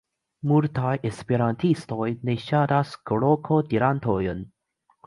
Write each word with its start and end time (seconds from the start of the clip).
Multaj 0.51 0.93
esperantistoj 1.09 2.09
ne 2.31 2.37
ŝatas 2.47 2.95
krokodilantojn. 3.13 4.45